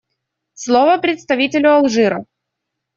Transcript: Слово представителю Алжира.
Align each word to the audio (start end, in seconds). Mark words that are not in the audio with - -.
Слово 0.55 0.97
представителю 0.97 1.75
Алжира. 1.75 2.25